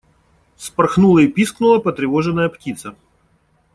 [0.55, 2.95] Вспорхнула и пискнула потревоженная птица.